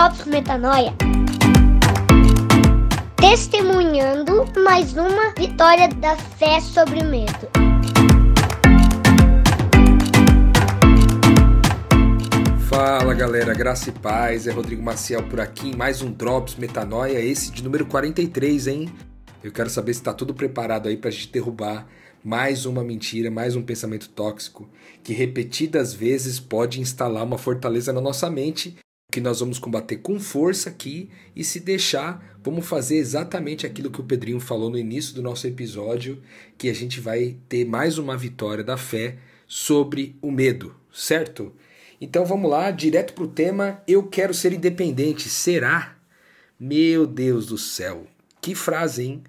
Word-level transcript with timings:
Drops 0.00 0.24
Metanoia. 0.24 0.94
Testemunhando 3.16 4.46
mais 4.64 4.96
uma 4.96 5.34
vitória 5.34 5.88
da 5.88 6.16
fé 6.16 6.58
sobre 6.58 7.00
o 7.00 7.04
medo. 7.04 7.50
Fala 12.66 13.12
galera, 13.12 13.52
graça 13.52 13.90
e 13.90 13.92
paz, 13.92 14.46
é 14.46 14.50
Rodrigo 14.50 14.82
Maciel 14.82 15.22
por 15.24 15.38
aqui, 15.38 15.76
mais 15.76 16.00
um 16.00 16.10
Drops 16.10 16.56
Metanoia, 16.56 17.20
esse 17.20 17.52
de 17.52 17.62
número 17.62 17.84
43, 17.84 18.68
hein? 18.68 18.94
Eu 19.44 19.52
quero 19.52 19.68
saber 19.68 19.92
se 19.92 20.02
tá 20.02 20.14
tudo 20.14 20.32
preparado 20.32 20.88
aí 20.88 20.96
pra 20.96 21.10
gente 21.10 21.30
derrubar 21.30 21.86
mais 22.24 22.64
uma 22.64 22.82
mentira, 22.82 23.30
mais 23.30 23.54
um 23.54 23.60
pensamento 23.60 24.08
tóxico 24.08 24.66
que 25.04 25.12
repetidas 25.12 25.92
vezes 25.92 26.40
pode 26.40 26.80
instalar 26.80 27.22
uma 27.22 27.36
fortaleza 27.36 27.92
na 27.92 28.00
nossa 28.00 28.30
mente 28.30 28.78
que 29.10 29.20
nós 29.20 29.40
vamos 29.40 29.58
combater 29.58 29.96
com 29.96 30.20
força 30.20 30.70
aqui 30.70 31.10
e 31.34 31.42
se 31.42 31.60
deixar, 31.60 32.38
vamos 32.42 32.66
fazer 32.66 32.96
exatamente 32.96 33.66
aquilo 33.66 33.90
que 33.90 34.00
o 34.00 34.04
Pedrinho 34.04 34.40
falou 34.40 34.70
no 34.70 34.78
início 34.78 35.14
do 35.14 35.22
nosso 35.22 35.46
episódio, 35.46 36.22
que 36.56 36.68
a 36.68 36.74
gente 36.74 37.00
vai 37.00 37.36
ter 37.48 37.64
mais 37.64 37.98
uma 37.98 38.16
vitória 38.16 38.62
da 38.62 38.76
fé 38.76 39.18
sobre 39.46 40.16
o 40.22 40.30
medo, 40.30 40.74
certo? 40.92 41.52
Então 42.00 42.24
vamos 42.24 42.50
lá, 42.50 42.70
direto 42.70 43.12
para 43.12 43.24
o 43.24 43.28
tema, 43.28 43.82
eu 43.86 44.04
quero 44.04 44.32
ser 44.32 44.52
independente, 44.52 45.28
será? 45.28 45.96
Meu 46.58 47.06
Deus 47.06 47.46
do 47.46 47.58
céu, 47.58 48.06
que 48.40 48.54
frase, 48.54 49.04
hein? 49.04 49.22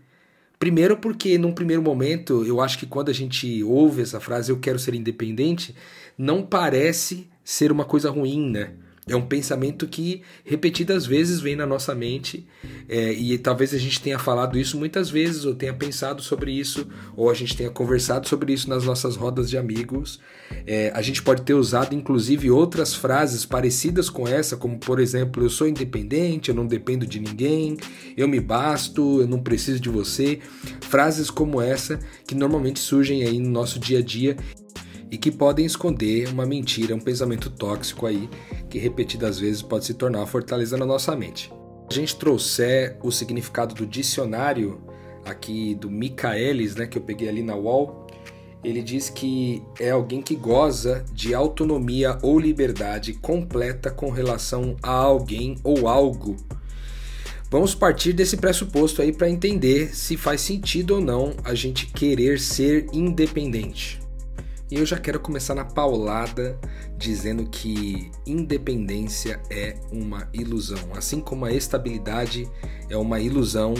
Primeiro, 0.60 0.96
porque 0.98 1.40
num 1.40 1.54
primeiro 1.54 1.82
momento, 1.82 2.46
eu 2.46 2.62
acho 2.62 2.78
que 2.78 2.86
quando 2.86 3.10
a 3.10 3.14
gente 3.14 3.64
ouve 3.64 4.04
essa 4.04 4.20
frase, 4.20 4.52
eu 4.52 4.60
quero 4.60 4.78
ser 4.78 4.94
independente, 4.94 5.76
não 6.16 6.44
parece 6.44 7.28
ser 7.44 7.72
uma 7.72 7.84
coisa 7.84 8.12
ruim, 8.12 8.52
né? 8.52 8.74
É 9.12 9.16
um 9.16 9.22
pensamento 9.22 9.86
que 9.88 10.22
repetidas 10.46 11.06
vezes 11.06 11.42
vem 11.42 11.54
na 11.54 11.66
nossa 11.66 11.94
mente 11.94 12.48
é, 12.88 13.12
e 13.12 13.38
talvez 13.38 13.74
a 13.74 13.78
gente 13.78 14.00
tenha 14.00 14.18
falado 14.18 14.58
isso 14.58 14.80
muitas 14.80 15.10
vezes, 15.10 15.44
ou 15.44 15.54
tenha 15.54 15.74
pensado 15.74 16.22
sobre 16.22 16.54
isso, 16.54 16.88
ou 17.14 17.30
a 17.30 17.34
gente 17.34 17.58
tenha 17.58 17.70
conversado 17.70 18.30
sobre 18.30 18.54
isso 18.54 18.70
nas 18.70 18.86
nossas 18.86 19.18
rodas 19.18 19.50
de 19.50 19.58
amigos. 19.58 20.22
É, 20.66 20.94
a 20.96 21.02
gente 21.02 21.22
pode 21.22 21.42
ter 21.42 21.54
usado 21.54 21.94
inclusive 21.94 22.50
outras 22.50 22.96
frases 22.96 23.44
parecidas 23.46 24.10
com 24.10 24.26
essa, 24.26 24.56
como 24.56 24.80
por 24.80 24.98
exemplo, 24.98 25.44
eu 25.44 25.50
sou 25.50 25.68
independente, 25.68 26.48
eu 26.48 26.56
não 26.56 26.66
dependo 26.66 27.06
de 27.06 27.20
ninguém, 27.20 27.76
eu 28.16 28.30
me 28.30 28.40
basto, 28.40 29.20
eu 29.20 29.28
não 29.28 29.42
preciso 29.42 29.82
de 29.82 29.90
você. 29.90 30.40
Frases 30.80 31.30
como 31.30 31.60
essa 31.60 32.00
que 32.26 32.34
normalmente 32.34 32.80
surgem 32.80 33.24
aí 33.24 33.40
no 33.40 33.50
nosso 33.50 33.78
dia 33.78 34.00
a 34.00 34.02
dia 34.02 34.38
e 35.12 35.18
que 35.18 35.30
podem 35.30 35.66
esconder 35.66 36.30
uma 36.30 36.46
mentira, 36.46 36.96
um 36.96 37.00
pensamento 37.00 37.50
tóxico 37.50 38.06
aí 38.08 38.30
que 38.70 38.80
repetidas 38.80 39.38
vezes 39.38 39.62
pode 39.62 39.86
se 39.86 39.94
tornar 39.94 40.20
uma 40.20 40.28
fortaleza 40.28 40.78
na 40.78 40.86
nossa 40.86 41.14
mente. 41.16 41.52
A 41.90 41.94
gente 41.94 42.16
trouxer 42.16 42.98
o 43.04 43.12
significado 43.12 43.76
do 43.76 43.86
dicionário 43.86 44.82
aqui 45.26 45.76
do 45.76 45.92
Michaelis, 45.92 46.76
né, 46.76 46.88
que 46.88 46.98
eu 46.98 47.02
peguei 47.02 47.28
ali 47.28 47.44
na 47.44 47.54
wall, 47.54 48.08
ele 48.64 48.82
diz 48.82 49.10
que 49.10 49.62
é 49.80 49.90
alguém 49.90 50.22
que 50.22 50.36
goza 50.36 51.04
de 51.12 51.34
autonomia 51.34 52.18
ou 52.22 52.40
liberdade 52.40 53.14
completa 53.14 53.90
com 53.90 54.10
relação 54.10 54.78
a 54.82 54.92
alguém 54.92 55.58
ou 55.64 55.88
algo. 55.88 56.38
Vamos 57.50 57.76
partir 57.76 58.14
desse 58.14 58.38
pressuposto 58.38 59.02
aí 59.02 59.12
para 59.12 59.30
entender 59.30 59.94
se 59.94 60.16
faz 60.16 60.40
sentido 60.40 60.96
ou 60.96 61.02
não 61.02 61.34
a 61.44 61.54
gente 61.54 61.88
querer 61.88 62.40
ser 62.40 62.88
independente. 62.94 64.00
E 64.72 64.76
eu 64.76 64.86
já 64.86 64.98
quero 64.98 65.20
começar 65.20 65.54
na 65.54 65.66
paulada 65.66 66.58
dizendo 66.98 67.46
que 67.46 68.10
independência 68.26 69.42
é 69.50 69.76
uma 69.92 70.30
ilusão. 70.34 70.80
Assim 70.96 71.20
como 71.20 71.44
a 71.44 71.52
estabilidade 71.52 72.50
é 72.90 72.96
uma 72.96 73.20
ilusão, 73.20 73.74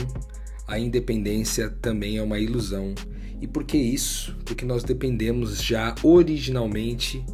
a 0.68 0.78
independência 0.78 1.70
também 1.80 2.18
é 2.18 2.22
uma 2.22 2.38
ilusão. 2.38 2.94
E 3.40 3.46
por 3.46 3.64
que 3.64 3.78
isso? 3.78 4.36
Porque 4.44 4.66
nós 4.66 4.84
dependemos 4.84 5.62
já 5.62 5.94
originalmente, 6.02 7.24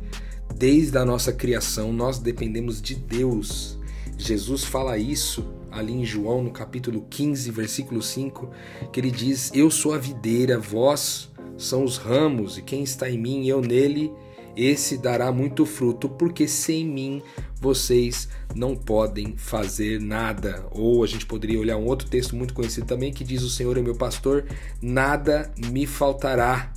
desde 0.56 0.96
a 0.96 1.04
nossa 1.04 1.32
criação, 1.32 1.92
nós 1.92 2.20
dependemos 2.20 2.80
de 2.80 2.94
Deus. 2.94 3.76
Jesus 4.16 4.62
fala 4.62 4.96
isso 4.96 5.57
ali 5.70 5.92
em 5.92 6.04
João, 6.04 6.42
no 6.42 6.50
capítulo 6.50 7.06
15, 7.08 7.50
versículo 7.50 8.02
5, 8.02 8.50
que 8.92 9.00
ele 9.00 9.10
diz: 9.10 9.50
Eu 9.54 9.70
sou 9.70 9.94
a 9.94 9.98
videira, 9.98 10.58
vós 10.58 11.30
são 11.56 11.84
os 11.84 11.96
ramos, 11.96 12.56
e 12.56 12.62
quem 12.62 12.82
está 12.82 13.10
em 13.10 13.18
mim 13.18 13.42
e 13.42 13.48
eu 13.48 13.60
nele, 13.60 14.12
esse 14.56 14.98
dará 14.98 15.30
muito 15.30 15.64
fruto, 15.64 16.08
porque 16.08 16.48
sem 16.48 16.84
mim 16.84 17.22
vocês 17.60 18.28
não 18.54 18.74
podem 18.74 19.36
fazer 19.36 20.00
nada. 20.00 20.66
Ou 20.72 21.04
a 21.04 21.06
gente 21.06 21.26
poderia 21.26 21.60
olhar 21.60 21.76
um 21.76 21.86
outro 21.86 22.08
texto 22.08 22.34
muito 22.34 22.54
conhecido 22.54 22.86
também 22.86 23.12
que 23.12 23.22
diz: 23.22 23.42
O 23.42 23.50
Senhor 23.50 23.78
é 23.78 23.82
meu 23.82 23.94
pastor, 23.94 24.46
nada 24.82 25.52
me 25.70 25.86
faltará. 25.86 26.72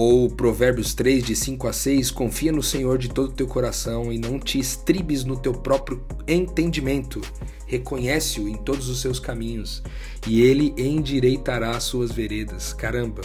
Ou 0.00 0.30
Provérbios 0.30 0.94
3, 0.94 1.24
de 1.24 1.34
5 1.34 1.66
a 1.66 1.72
6, 1.72 2.12
confia 2.12 2.52
no 2.52 2.62
Senhor 2.62 2.98
de 2.98 3.08
todo 3.08 3.30
o 3.30 3.34
teu 3.34 3.48
coração 3.48 4.12
e 4.12 4.16
não 4.16 4.38
te 4.38 4.56
estribes 4.56 5.24
no 5.24 5.36
teu 5.36 5.52
próprio 5.52 6.06
entendimento. 6.28 7.20
Reconhece-o 7.66 8.48
em 8.48 8.54
todos 8.54 8.88
os 8.88 9.00
seus 9.00 9.18
caminhos 9.18 9.82
e 10.24 10.40
ele 10.40 10.72
endireitará 10.78 11.72
as 11.72 11.82
suas 11.82 12.12
veredas. 12.12 12.72
Caramba, 12.72 13.22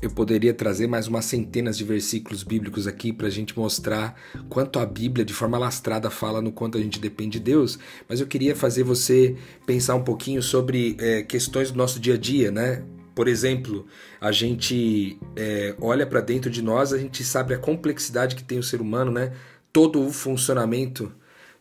eu 0.00 0.10
poderia 0.10 0.54
trazer 0.54 0.86
mais 0.86 1.08
umas 1.08 1.24
centenas 1.24 1.76
de 1.76 1.82
versículos 1.82 2.44
bíblicos 2.44 2.86
aqui 2.86 3.12
para 3.12 3.26
a 3.26 3.30
gente 3.30 3.58
mostrar 3.58 4.14
quanto 4.48 4.78
a 4.78 4.86
Bíblia, 4.86 5.24
de 5.24 5.34
forma 5.34 5.58
lastrada, 5.58 6.08
fala 6.08 6.40
no 6.40 6.52
quanto 6.52 6.78
a 6.78 6.80
gente 6.80 7.00
depende 7.00 7.40
de 7.40 7.46
Deus, 7.46 7.80
mas 8.08 8.20
eu 8.20 8.28
queria 8.28 8.54
fazer 8.54 8.84
você 8.84 9.34
pensar 9.66 9.96
um 9.96 10.04
pouquinho 10.04 10.40
sobre 10.40 10.96
é, 11.00 11.22
questões 11.24 11.72
do 11.72 11.76
nosso 11.76 11.98
dia 11.98 12.14
a 12.14 12.16
dia, 12.16 12.52
né? 12.52 12.84
Por 13.14 13.28
exemplo, 13.28 13.86
a 14.20 14.32
gente 14.32 15.18
é, 15.36 15.74
olha 15.80 16.06
para 16.06 16.20
dentro 16.20 16.50
de 16.50 16.62
nós, 16.62 16.92
a 16.92 16.98
gente 16.98 17.22
sabe 17.22 17.54
a 17.54 17.58
complexidade 17.58 18.34
que 18.34 18.44
tem 18.44 18.58
o 18.58 18.62
ser 18.62 18.80
humano, 18.80 19.10
né? 19.10 19.32
Todo 19.72 20.04
o 20.04 20.12
funcionamento 20.12 21.12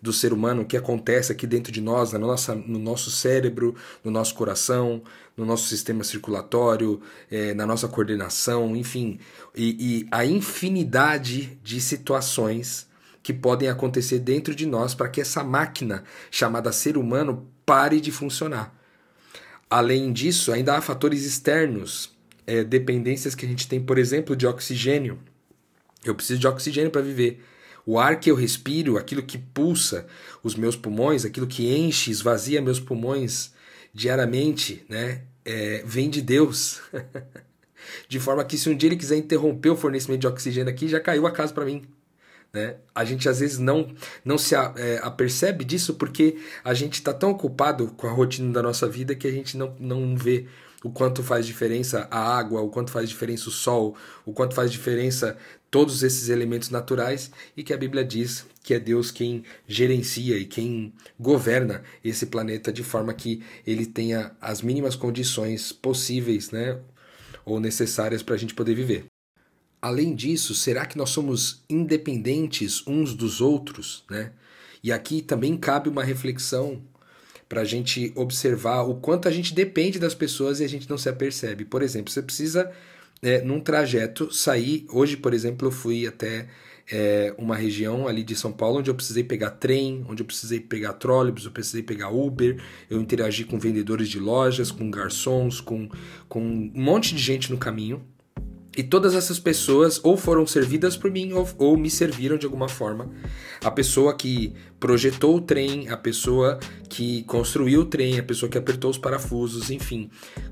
do 0.01 0.11
ser 0.11 0.33
humano, 0.33 0.65
que 0.65 0.75
acontece 0.75 1.31
aqui 1.31 1.45
dentro 1.45 1.71
de 1.71 1.79
nós, 1.79 2.11
na 2.11 2.19
nossa, 2.19 2.55
no 2.55 2.79
nosso 2.79 3.11
cérebro, 3.11 3.75
no 4.03 4.09
nosso 4.09 4.33
coração, 4.33 5.03
no 5.37 5.45
nosso 5.45 5.67
sistema 5.67 6.03
circulatório, 6.03 6.99
é, 7.29 7.53
na 7.53 7.67
nossa 7.67 7.87
coordenação, 7.87 8.75
enfim, 8.75 9.19
e, 9.55 9.99
e 10.01 10.07
a 10.09 10.25
infinidade 10.25 11.59
de 11.63 11.79
situações 11.79 12.89
que 13.21 13.31
podem 13.31 13.69
acontecer 13.69 14.17
dentro 14.17 14.55
de 14.55 14.65
nós 14.65 14.95
para 14.95 15.07
que 15.07 15.21
essa 15.21 15.43
máquina 15.43 16.03
chamada 16.31 16.71
ser 16.71 16.97
humano 16.97 17.47
pare 17.63 18.01
de 18.01 18.11
funcionar. 18.11 18.80
Além 19.71 20.11
disso, 20.11 20.51
ainda 20.51 20.75
há 20.75 20.81
fatores 20.81 21.23
externos, 21.23 22.11
é, 22.45 22.61
dependências 22.61 23.33
que 23.33 23.45
a 23.45 23.47
gente 23.47 23.69
tem, 23.69 23.81
por 23.81 23.97
exemplo, 23.97 24.35
de 24.35 24.45
oxigênio. 24.45 25.17
Eu 26.03 26.13
preciso 26.13 26.41
de 26.41 26.45
oxigênio 26.45 26.91
para 26.91 27.01
viver. 27.01 27.41
O 27.85 27.97
ar 27.97 28.19
que 28.19 28.29
eu 28.29 28.35
respiro, 28.35 28.97
aquilo 28.97 29.23
que 29.23 29.37
pulsa 29.37 30.05
os 30.43 30.55
meus 30.55 30.75
pulmões, 30.75 31.23
aquilo 31.23 31.47
que 31.47 31.73
enche, 31.73 32.11
esvazia 32.11 32.61
meus 32.61 32.81
pulmões 32.81 33.53
diariamente, 33.93 34.83
né, 34.89 35.21
é, 35.45 35.81
vem 35.85 36.09
de 36.09 36.21
Deus. 36.21 36.81
de 38.09 38.19
forma 38.19 38.43
que 38.43 38.57
se 38.57 38.69
um 38.69 38.75
dia 38.75 38.89
ele 38.89 38.97
quiser 38.97 39.15
interromper 39.15 39.69
o 39.69 39.77
fornecimento 39.77 40.19
de 40.19 40.27
oxigênio 40.27 40.69
aqui, 40.69 40.89
já 40.89 40.99
caiu 40.99 41.25
a 41.25 41.31
casa 41.31 41.53
para 41.53 41.63
mim. 41.63 41.83
Né? 42.53 42.75
A 42.93 43.05
gente 43.05 43.29
às 43.29 43.39
vezes 43.39 43.57
não, 43.57 43.93
não 44.25 44.37
se 44.37 44.55
é, 44.55 44.99
apercebe 45.01 45.63
disso 45.63 45.93
porque 45.93 46.37
a 46.63 46.73
gente 46.73 46.95
está 46.95 47.13
tão 47.13 47.31
ocupado 47.31 47.87
com 47.95 48.07
a 48.07 48.11
rotina 48.11 48.51
da 48.51 48.61
nossa 48.61 48.89
vida 48.89 49.15
que 49.15 49.27
a 49.27 49.31
gente 49.31 49.55
não, 49.55 49.75
não 49.79 50.17
vê 50.17 50.47
o 50.83 50.89
quanto 50.89 51.23
faz 51.23 51.45
diferença 51.45 52.07
a 52.09 52.37
água, 52.37 52.61
o 52.61 52.69
quanto 52.69 52.91
faz 52.91 53.07
diferença 53.07 53.49
o 53.49 53.51
sol, 53.51 53.95
o 54.25 54.33
quanto 54.33 54.55
faz 54.55 54.71
diferença 54.71 55.37
todos 55.69 56.03
esses 56.03 56.27
elementos 56.27 56.69
naturais 56.69 57.31
e 57.55 57.63
que 57.63 57.73
a 57.73 57.77
Bíblia 57.77 58.03
diz 58.03 58.45
que 58.63 58.73
é 58.73 58.79
Deus 58.79 59.11
quem 59.11 59.43
gerencia 59.67 60.37
e 60.37 60.45
quem 60.45 60.93
governa 61.19 61.83
esse 62.03 62.25
planeta 62.25 62.73
de 62.73 62.83
forma 62.83 63.13
que 63.13 63.43
ele 63.65 63.85
tenha 63.85 64.35
as 64.41 64.61
mínimas 64.61 64.95
condições 64.95 65.71
possíveis, 65.71 66.51
né, 66.51 66.79
ou 67.45 67.59
necessárias 67.59 68.21
para 68.21 68.35
a 68.35 68.37
gente 68.37 68.53
poder 68.53 68.75
viver. 68.75 69.10
Além 69.81 70.13
disso, 70.13 70.53
será 70.53 70.85
que 70.85 70.97
nós 70.97 71.09
somos 71.09 71.63
independentes 71.69 72.85
uns 72.85 73.15
dos 73.15 73.41
outros, 73.41 74.03
né? 74.09 74.31
E 74.83 74.91
aqui 74.91 75.21
também 75.21 75.57
cabe 75.57 75.89
uma 75.89 76.03
reflexão 76.03 76.81
para 77.47 77.61
a 77.61 77.65
gente 77.65 78.11
observar 78.15 78.83
o 78.83 78.95
quanto 78.95 79.27
a 79.27 79.31
gente 79.31 79.53
depende 79.53 79.99
das 79.99 80.15
pessoas 80.15 80.59
e 80.59 80.63
a 80.63 80.69
gente 80.69 80.89
não 80.89 80.97
se 80.97 81.09
apercebe. 81.09 81.65
Por 81.65 81.81
exemplo, 81.81 82.11
você 82.11 82.21
precisa 82.21 82.71
é, 83.21 83.41
num 83.41 83.59
trajeto, 83.59 84.33
sair. 84.33 84.85
Hoje, 84.89 85.17
por 85.17 85.33
exemplo, 85.33 85.67
eu 85.67 85.71
fui 85.71 86.07
até 86.07 86.47
é, 86.91 87.33
uma 87.37 87.55
região 87.55 88.07
ali 88.07 88.23
de 88.23 88.35
São 88.35 88.51
Paulo 88.51 88.79
onde 88.79 88.89
eu 88.89 88.95
precisei 88.95 89.23
pegar 89.23 89.51
trem, 89.51 90.05
onde 90.09 90.21
eu 90.21 90.25
precisei 90.25 90.59
pegar 90.59 90.93
trólebus, 90.93 91.45
eu 91.45 91.51
precisei 91.51 91.83
pegar 91.83 92.09
Uber, 92.09 92.61
eu 92.89 92.99
interagi 92.99 93.43
com 93.43 93.59
vendedores 93.59 94.09
de 94.09 94.19
lojas, 94.19 94.71
com 94.71 94.89
garçons, 94.89 95.61
com, 95.61 95.89
com 96.27 96.41
um 96.41 96.71
monte 96.73 97.15
de 97.15 97.21
gente 97.21 97.51
no 97.51 97.57
caminho. 97.57 98.01
E 98.75 98.83
todas 98.83 99.13
essas 99.13 99.37
pessoas 99.37 99.99
ou 100.01 100.15
foram 100.15 100.47
servidas 100.47 100.95
por 100.95 101.11
mim 101.11 101.33
ou, 101.33 101.47
ou, 101.57 101.77
me 101.77 101.89
serviram 101.89 102.37
de 102.37 102.45
alguma 102.45 102.69
forma. 102.69 103.09
A 103.61 103.69
pessoa 103.69 104.15
que 104.15 104.53
projetou 104.79 105.35
o 105.35 105.41
trem, 105.41 105.89
a 105.89 105.97
pessoa 105.97 106.57
que 106.87 107.23
construiu 107.23 107.81
o 107.81 107.85
trem, 107.85 108.17
a 108.17 108.23
pessoa 108.23 108.49
que 108.49 108.57
apertou 108.57 108.89
os 108.89 108.97
parafusos, 108.97 109.69
enfim. 109.69 110.09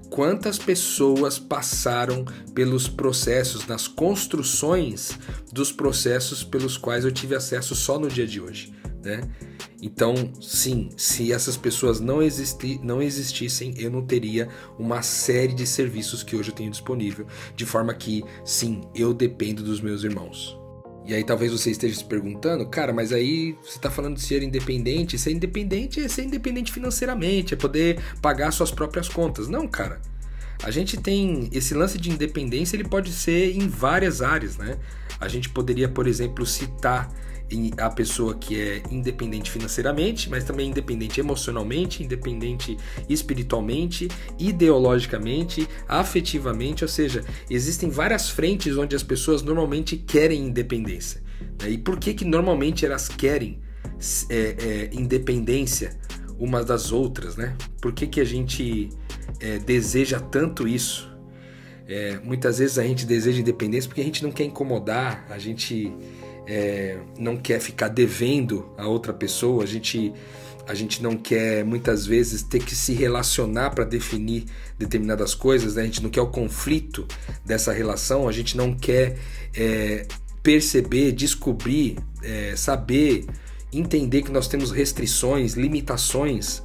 Quantas 0.10 0.58
pessoas 0.58 1.40
passaram 1.40 2.26
pelos 2.54 2.90
processos, 2.90 3.66
nas 3.68 3.88
construções 3.88 5.18
dos 5.54 5.72
processos 5.72 6.44
pelos 6.44 6.78
quais 6.78 7.06
eu 7.06 7.12
tive 7.12 7.36
acesso 7.36 7.74
só 7.74 7.98
no 7.98 8.10
dia 8.10 8.28
de 8.28 8.42
hoje, 8.42 8.74
né? 9.02 9.22
Então, 9.82 10.14
sim, 10.42 10.90
se 10.98 11.32
essas 11.32 11.56
pessoas 11.56 12.02
não, 12.02 12.22
existi, 12.22 12.80
não 12.84 13.02
existissem, 13.02 13.74
eu 13.78 13.90
não 13.90 14.06
teria 14.06 14.50
uma 14.78 15.02
série 15.02 15.54
de 15.54 15.66
serviços 15.66 16.22
que 16.22 16.36
hoje 16.36 16.50
eu 16.50 16.56
tenho 16.56 16.70
disponível. 16.70 17.26
De 17.56 17.66
forma 17.66 17.94
que, 17.94 18.24
sim, 18.44 18.82
eu 18.94 19.14
dependo 19.14 19.64
dos 19.64 19.80
meus 19.80 20.04
irmãos. 20.04 20.58
E 21.06 21.14
aí 21.16 21.24
talvez 21.24 21.52
você 21.52 21.72
esteja 21.72 21.96
se 21.96 22.04
perguntando, 22.04 22.68
cara, 22.68 22.94
mas 22.94 23.12
aí 23.14 23.56
você 23.64 23.78
está 23.78 23.90
falando 23.90 24.16
de 24.16 24.22
ser 24.22 24.44
independente. 24.44 25.18
Ser 25.18 25.32
independente 25.32 26.02
é 26.02 26.08
ser 26.08 26.24
independente 26.24 26.72
financeiramente, 26.74 27.54
é 27.54 27.58
poder 27.58 28.00
pagar 28.22 28.52
suas 28.52 28.70
próprias 28.70 29.08
contas. 29.08 29.48
Não, 29.48 29.68
cara. 29.68 30.02
A 30.62 30.72
gente 30.72 30.98
tem 30.98 31.50
esse 31.54 31.74
lance 31.74 31.98
de 31.98 32.12
independência, 32.12 32.76
ele 32.76 32.84
pode 32.88 33.14
ser 33.14 33.56
em 33.56 33.68
várias 33.68 34.22
áreas, 34.22 34.58
né? 34.58 34.78
A 35.18 35.30
gente 35.30 35.50
poderia, 35.50 35.88
por 35.88 36.06
exemplo, 36.06 36.46
citar 36.46 37.10
a 37.78 37.90
pessoa 37.90 38.36
que 38.36 38.60
é 38.60 38.84
independente 38.92 39.50
financeiramente, 39.50 40.30
mas 40.30 40.44
também 40.44 40.70
independente 40.70 41.20
emocionalmente, 41.20 42.04
independente 42.04 42.78
espiritualmente, 43.08 44.08
ideologicamente, 44.38 45.68
afetivamente, 45.88 46.84
ou 46.84 46.88
seja, 46.88 47.24
existem 47.50 47.90
várias 47.90 48.30
frentes 48.30 48.78
onde 48.78 48.96
as 48.96 49.04
pessoas 49.04 49.42
normalmente 49.42 49.98
querem 49.98 50.46
independência. 50.46 51.22
Né? 51.62 51.72
E 51.72 51.78
por 51.78 51.98
que 51.98 52.14
que 52.14 52.26
normalmente 52.26 52.86
elas 52.86 53.08
querem 53.08 53.60
é, 54.30 54.56
é, 54.60 54.90
independência 54.94 55.98
umas 56.38 56.66
das 56.66 56.92
outras, 56.92 57.36
né? 57.36 57.56
Por 57.82 57.92
que 57.92 58.08
que 58.08 58.22
a 58.22 58.24
gente 58.24 58.90
é, 59.42 59.60
deseja 59.60 60.20
tanto 60.20 60.68
isso? 60.68 61.10
É, 61.86 62.20
muitas 62.24 62.60
vezes 62.60 62.78
a 62.78 62.84
gente 62.84 63.06
deseja 63.06 63.42
independência 63.42 63.90
porque 63.90 64.00
a 64.00 64.04
gente 64.04 64.24
não 64.24 64.32
quer 64.32 64.46
incomodar, 64.46 65.26
a 65.30 65.38
gente 65.38 65.92
é, 66.50 66.98
não 67.16 67.38
quer 67.38 67.62
ficar 67.62 67.90
devendo 67.90 68.74
a 68.76 68.88
outra 68.88 69.14
pessoa, 69.14 69.64
a 69.64 69.68
gente, 69.68 70.12
a 70.68 70.74
gente 70.74 71.02
não 71.04 71.16
quer 71.16 71.64
muitas 71.64 72.08
vezes 72.08 72.42
ter 72.42 72.64
que 72.64 72.76
se 72.76 72.92
relacionar 72.92 73.70
para 73.70 73.86
definir 73.86 74.46
determinadas 74.78 75.36
coisas, 75.36 75.76
né? 75.76 75.84
a 75.84 75.86
gente 75.86 76.02
não 76.02 76.10
quer 76.10 76.22
o 76.22 76.28
conflito 76.28 77.06
dessa 77.46 77.72
relação, 77.72 78.28
a 78.28 78.32
gente 78.32 78.58
não 78.58 78.74
quer 78.74 79.16
é, 79.56 80.08
perceber, 80.42 81.12
descobrir, 81.12 82.00
é, 82.24 82.56
saber, 82.56 83.28
entender 83.72 84.24
que 84.24 84.32
nós 84.32 84.48
temos 84.48 84.72
restrições, 84.72 85.54
limitações. 85.54 86.64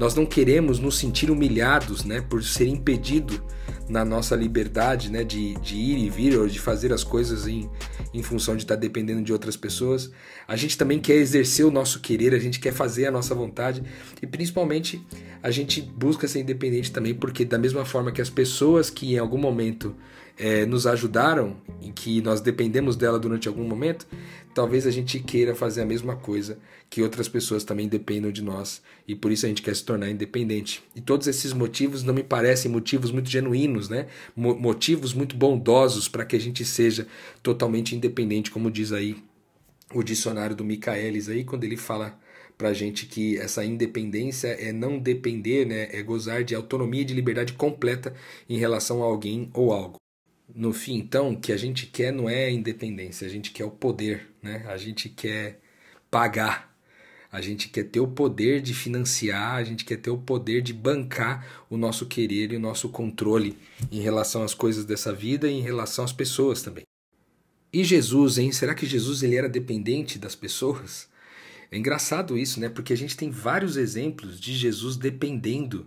Nós 0.00 0.14
não 0.14 0.24
queremos 0.24 0.78
nos 0.78 0.96
sentir 0.96 1.30
humilhados 1.30 2.04
né, 2.04 2.22
por 2.22 2.42
ser 2.42 2.66
impedido 2.66 3.44
na 3.86 4.02
nossa 4.02 4.34
liberdade 4.34 5.10
né, 5.10 5.22
de, 5.22 5.52
de 5.56 5.76
ir 5.76 5.98
e 5.98 6.08
vir 6.08 6.38
ou 6.38 6.46
de 6.46 6.58
fazer 6.58 6.90
as 6.90 7.04
coisas 7.04 7.46
em, 7.46 7.68
em 8.14 8.22
função 8.22 8.56
de 8.56 8.62
estar 8.62 8.76
dependendo 8.76 9.20
de 9.20 9.30
outras 9.30 9.58
pessoas. 9.58 10.10
A 10.48 10.56
gente 10.56 10.78
também 10.78 10.98
quer 10.98 11.16
exercer 11.16 11.66
o 11.66 11.70
nosso 11.70 12.00
querer, 12.00 12.32
a 12.32 12.38
gente 12.38 12.58
quer 12.58 12.72
fazer 12.72 13.08
a 13.08 13.10
nossa 13.10 13.34
vontade 13.34 13.82
e 14.22 14.26
principalmente 14.26 15.04
a 15.42 15.50
gente 15.50 15.82
busca 15.82 16.26
ser 16.26 16.40
independente 16.40 16.90
também 16.90 17.12
porque 17.12 17.44
da 17.44 17.58
mesma 17.58 17.84
forma 17.84 18.10
que 18.10 18.22
as 18.22 18.30
pessoas 18.30 18.88
que 18.88 19.12
em 19.12 19.18
algum 19.18 19.36
momento 19.36 19.94
é, 20.40 20.64
nos 20.64 20.86
ajudaram 20.86 21.58
e 21.82 21.92
que 21.92 22.22
nós 22.22 22.40
dependemos 22.40 22.96
dela 22.96 23.18
durante 23.18 23.46
algum 23.46 23.62
momento, 23.62 24.06
talvez 24.54 24.86
a 24.86 24.90
gente 24.90 25.20
queira 25.20 25.54
fazer 25.54 25.82
a 25.82 25.86
mesma 25.86 26.16
coisa 26.16 26.58
que 26.88 27.02
outras 27.02 27.28
pessoas 27.28 27.62
também 27.62 27.86
dependam 27.86 28.32
de 28.32 28.42
nós 28.42 28.82
e 29.06 29.14
por 29.14 29.30
isso 29.30 29.44
a 29.44 29.48
gente 29.50 29.60
quer 29.60 29.76
se 29.76 29.84
tornar 29.84 30.08
independente. 30.08 30.82
E 30.96 31.00
todos 31.00 31.26
esses 31.26 31.52
motivos 31.52 32.02
não 32.02 32.14
me 32.14 32.22
parecem 32.22 32.70
motivos 32.70 33.12
muito 33.12 33.28
genuínos, 33.28 33.90
né? 33.90 34.06
motivos 34.34 35.12
muito 35.12 35.36
bondosos 35.36 36.08
para 36.08 36.24
que 36.24 36.34
a 36.34 36.40
gente 36.40 36.64
seja 36.64 37.06
totalmente 37.42 37.94
independente, 37.94 38.50
como 38.50 38.70
diz 38.70 38.92
aí 38.92 39.22
o 39.94 40.02
dicionário 40.02 40.56
do 40.56 40.64
Michaelis 40.64 41.28
aí 41.28 41.44
quando 41.44 41.64
ele 41.64 41.76
fala 41.76 42.18
pra 42.56 42.72
gente 42.72 43.06
que 43.06 43.36
essa 43.38 43.62
independência 43.62 44.48
é 44.48 44.72
não 44.72 44.98
depender, 44.98 45.66
né, 45.66 45.88
é 45.92 46.02
gozar 46.02 46.44
de 46.44 46.54
autonomia 46.54 47.02
e 47.02 47.04
de 47.04 47.14
liberdade 47.14 47.52
completa 47.52 48.14
em 48.48 48.56
relação 48.56 49.02
a 49.02 49.06
alguém 49.06 49.50
ou 49.52 49.72
algo. 49.72 49.99
No 50.54 50.72
fim, 50.72 50.96
então, 50.96 51.32
o 51.32 51.40
que 51.40 51.52
a 51.52 51.56
gente 51.56 51.86
quer 51.86 52.12
não 52.12 52.28
é 52.28 52.50
independência, 52.50 53.26
a 53.26 53.30
gente 53.30 53.50
quer 53.50 53.64
o 53.64 53.70
poder, 53.70 54.28
né? 54.42 54.64
A 54.68 54.76
gente 54.76 55.08
quer 55.08 55.60
pagar, 56.10 56.74
a 57.30 57.40
gente 57.40 57.68
quer 57.68 57.84
ter 57.84 58.00
o 58.00 58.08
poder 58.08 58.60
de 58.60 58.74
financiar, 58.74 59.54
a 59.54 59.64
gente 59.64 59.84
quer 59.84 59.96
ter 59.96 60.10
o 60.10 60.18
poder 60.18 60.62
de 60.62 60.72
bancar 60.72 61.64
o 61.70 61.76
nosso 61.76 62.06
querer 62.06 62.52
e 62.52 62.56
o 62.56 62.60
nosso 62.60 62.88
controle 62.88 63.56
em 63.92 64.00
relação 64.00 64.42
às 64.42 64.54
coisas 64.54 64.84
dessa 64.84 65.12
vida 65.12 65.48
e 65.48 65.52
em 65.52 65.62
relação 65.62 66.04
às 66.04 66.12
pessoas 66.12 66.62
também. 66.62 66.84
E 67.72 67.84
Jesus, 67.84 68.36
hein? 68.36 68.50
Será 68.50 68.74
que 68.74 68.84
Jesus 68.84 69.22
ele 69.22 69.36
era 69.36 69.48
dependente 69.48 70.18
das 70.18 70.34
pessoas? 70.34 71.08
É 71.70 71.78
engraçado 71.78 72.36
isso, 72.36 72.58
né? 72.58 72.68
Porque 72.68 72.92
a 72.92 72.96
gente 72.96 73.16
tem 73.16 73.30
vários 73.30 73.76
exemplos 73.76 74.40
de 74.40 74.52
Jesus 74.54 74.96
dependendo 74.96 75.86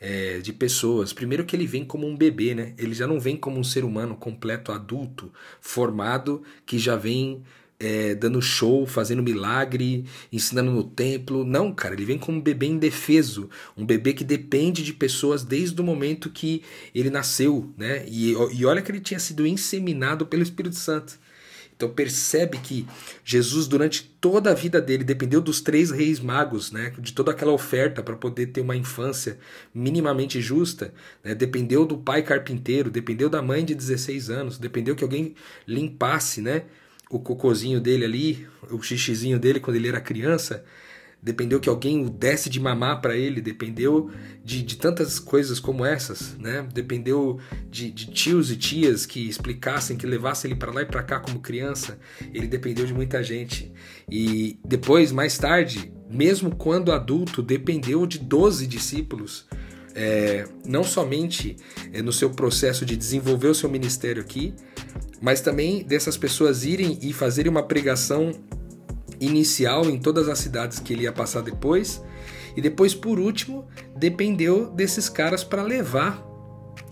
é, 0.00 0.38
de 0.38 0.52
pessoas. 0.52 1.12
Primeiro 1.12 1.44
que 1.44 1.56
ele 1.56 1.66
vem 1.66 1.84
como 1.84 2.06
um 2.06 2.16
bebê, 2.16 2.54
né? 2.54 2.74
Ele 2.78 2.94
já 2.94 3.06
não 3.06 3.18
vem 3.18 3.36
como 3.36 3.58
um 3.58 3.64
ser 3.64 3.84
humano 3.84 4.16
completo, 4.16 4.72
adulto, 4.72 5.32
formado, 5.60 6.42
que 6.64 6.78
já 6.78 6.96
vem 6.96 7.42
é, 7.78 8.14
dando 8.14 8.40
show, 8.40 8.86
fazendo 8.86 9.22
milagre, 9.22 10.04
ensinando 10.32 10.70
no 10.70 10.84
templo. 10.84 11.44
Não, 11.44 11.72
cara, 11.72 11.94
ele 11.94 12.04
vem 12.04 12.18
como 12.18 12.38
um 12.38 12.40
bebê 12.40 12.66
indefeso, 12.66 13.48
um 13.76 13.84
bebê 13.84 14.12
que 14.12 14.24
depende 14.24 14.82
de 14.82 14.92
pessoas 14.92 15.44
desde 15.44 15.80
o 15.80 15.84
momento 15.84 16.30
que 16.30 16.62
ele 16.94 17.10
nasceu, 17.10 17.72
né? 17.76 18.04
E, 18.08 18.32
e 18.52 18.64
olha 18.64 18.82
que 18.82 18.90
ele 18.90 19.00
tinha 19.00 19.20
sido 19.20 19.46
inseminado 19.46 20.26
pelo 20.26 20.42
Espírito 20.42 20.76
Santo. 20.76 21.18
Então 21.76 21.90
percebe 21.90 22.56
que 22.58 22.86
Jesus 23.22 23.66
durante 23.66 24.02
toda 24.02 24.50
a 24.50 24.54
vida 24.54 24.80
dele 24.80 25.04
dependeu 25.04 25.42
dos 25.42 25.60
três 25.60 25.90
reis 25.90 26.18
magos, 26.18 26.72
né, 26.72 26.94
de 26.98 27.12
toda 27.12 27.30
aquela 27.30 27.52
oferta 27.52 28.02
para 28.02 28.16
poder 28.16 28.46
ter 28.46 28.62
uma 28.62 28.74
infância 28.74 29.38
minimamente 29.74 30.40
justa, 30.40 30.94
né, 31.22 31.34
dependeu 31.34 31.84
do 31.84 31.98
pai 31.98 32.22
carpinteiro, 32.22 32.90
dependeu 32.90 33.28
da 33.28 33.42
mãe 33.42 33.62
de 33.62 33.74
16 33.74 34.30
anos, 34.30 34.58
dependeu 34.58 34.96
que 34.96 35.04
alguém 35.04 35.34
limpasse, 35.66 36.40
né, 36.40 36.64
o 37.10 37.20
cocozinho 37.20 37.78
dele 37.78 38.04
ali, 38.04 38.48
o 38.70 38.82
xixizinho 38.82 39.38
dele 39.38 39.60
quando 39.60 39.76
ele 39.76 39.88
era 39.88 40.00
criança, 40.00 40.64
dependeu 41.26 41.58
que 41.58 41.68
alguém 41.68 42.04
desse 42.04 42.48
de 42.48 42.60
mamar 42.60 43.00
para 43.00 43.16
ele, 43.16 43.40
dependeu 43.40 44.08
de, 44.44 44.62
de 44.62 44.76
tantas 44.76 45.18
coisas 45.18 45.58
como 45.58 45.84
essas, 45.84 46.38
né? 46.38 46.64
Dependeu 46.72 47.40
de, 47.68 47.90
de 47.90 48.12
tios 48.12 48.48
e 48.52 48.56
tias 48.56 49.04
que 49.04 49.28
explicassem, 49.28 49.96
que 49.96 50.06
levassem 50.06 50.52
ele 50.52 50.60
para 50.60 50.70
lá 50.70 50.82
e 50.82 50.86
para 50.86 51.02
cá 51.02 51.18
como 51.18 51.40
criança. 51.40 51.98
Ele 52.32 52.46
dependeu 52.46 52.86
de 52.86 52.94
muita 52.94 53.24
gente. 53.24 53.72
E 54.08 54.56
depois, 54.64 55.10
mais 55.10 55.36
tarde, 55.36 55.92
mesmo 56.08 56.54
quando 56.54 56.92
adulto, 56.92 57.42
dependeu 57.42 58.06
de 58.06 58.20
12 58.20 58.64
discípulos. 58.64 59.48
É, 59.96 60.46
não 60.64 60.84
somente 60.84 61.56
é, 61.92 62.02
no 62.02 62.12
seu 62.12 62.30
processo 62.30 62.86
de 62.86 62.96
desenvolver 62.96 63.48
o 63.48 63.54
seu 63.54 63.68
ministério 63.68 64.22
aqui, 64.22 64.54
mas 65.20 65.40
também 65.40 65.82
dessas 65.82 66.16
pessoas 66.16 66.64
irem 66.64 67.00
e 67.02 67.12
fazerem 67.12 67.50
uma 67.50 67.64
pregação 67.64 68.30
inicial 69.20 69.88
em 69.88 69.98
todas 69.98 70.28
as 70.28 70.38
cidades 70.38 70.78
que 70.78 70.92
ele 70.92 71.02
ia 71.02 71.12
passar 71.12 71.42
depois. 71.42 72.02
E 72.56 72.60
depois, 72.60 72.94
por 72.94 73.18
último, 73.18 73.66
dependeu 73.94 74.70
desses 74.70 75.08
caras 75.08 75.44
para 75.44 75.62
levar 75.62 76.24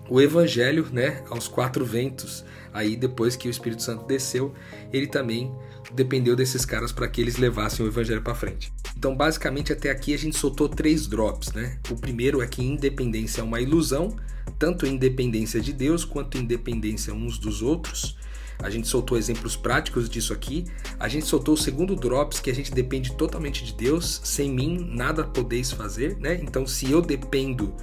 o 0.09 0.21
evangelho 0.21 0.87
né, 0.93 1.23
aos 1.31 1.49
quatro 1.49 1.85
ventos. 1.85 2.45
Aí, 2.73 2.97
depois 2.97 3.37
que 3.37 3.49
o 3.49 3.50
Espírito 3.50 3.83
Santo 3.83 4.07
desceu, 4.07 4.52
ele 4.93 5.07
também 5.07 5.54
dependeu 5.95 6.35
desses 6.35 6.64
caras 6.64 6.93
para 6.93 7.09
que 7.09 7.21
eles 7.21 7.37
levassem 7.37 7.85
o 7.85 7.88
evangelho 7.88 8.21
para 8.21 8.35
frente. 8.35 8.73
Então, 8.97 9.16
basicamente, 9.16 9.73
até 9.73 9.90
aqui 9.90 10.12
a 10.12 10.19
gente 10.19 10.37
soltou 10.37 10.69
três 10.69 11.07
drops, 11.07 11.52
né? 11.52 11.78
O 11.90 11.97
primeiro 11.97 12.43
é 12.43 12.47
que 12.47 12.62
independência 12.62 13.40
é 13.40 13.45
uma 13.45 13.61
ilusão, 13.61 14.16
tanto 14.59 14.87
independência 14.87 15.61
de 15.61 15.73
Deus 15.73 16.04
quanto 16.04 16.37
independência 16.37 17.14
uns 17.14 17.38
dos 17.38 17.62
outros. 17.62 18.16
A 18.58 18.70
gente 18.70 18.88
soltou 18.88 19.18
exemplos 19.18 19.56
práticos 19.56 20.08
disso 20.08 20.32
aqui. 20.32 20.64
A 20.99 21.08
gente 21.08 21.26
soltou 21.26 21.54
o 21.54 21.58
segundo 21.58 21.94
drops 21.94 22.40
que 22.40 22.50
a 22.50 22.54
gente 22.54 22.73
depende 22.73 23.14
totalmente 23.14 23.64
de 23.64 23.75
Deus. 23.75 24.20
Sem 24.25 24.50
mim 24.50 24.90
nada 24.92 25.25
podeis 25.25 25.73
fazer, 25.73 26.16
né? 26.18 26.40
Então 26.42 26.66
se 26.66 26.90
eu 26.90 27.02
dependo 27.02 27.75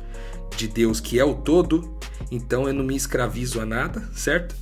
de 0.56 0.68
Deus, 0.68 1.00
que 1.00 1.20
é 1.20 1.24
o 1.24 1.36
todo, 1.36 1.98
então 2.30 2.68
eu 2.68 2.74
não 2.74 2.84
me 2.84 2.96
escravizo 2.96 3.60
a 3.60 3.66
nada, 3.66 4.10
certo? 4.14 4.56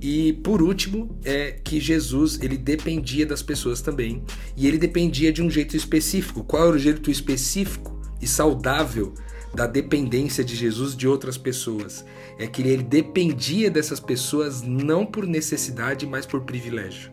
E 0.00 0.34
por 0.44 0.62
último, 0.62 1.18
é 1.24 1.52
que 1.52 1.80
Jesus, 1.80 2.38
ele 2.40 2.56
dependia 2.56 3.26
das 3.26 3.42
pessoas 3.42 3.80
também, 3.80 4.22
e 4.56 4.66
ele 4.66 4.78
dependia 4.78 5.32
de 5.32 5.42
um 5.42 5.50
jeito 5.50 5.76
específico. 5.76 6.44
Qual 6.44 6.68
era 6.68 6.76
o 6.76 6.78
jeito 6.78 7.10
específico 7.10 8.00
e 8.20 8.26
saudável 8.26 9.12
da 9.54 9.66
dependência 9.66 10.44
de 10.44 10.54
Jesus 10.54 10.96
de 10.96 11.08
outras 11.08 11.36
pessoas. 11.36 12.04
É 12.38 12.46
que 12.46 12.62
ele 12.62 12.82
dependia 12.82 13.70
dessas 13.70 14.00
pessoas 14.00 14.62
não 14.62 15.04
por 15.04 15.26
necessidade, 15.26 16.06
mas 16.06 16.26
por 16.26 16.42
privilégio. 16.42 17.12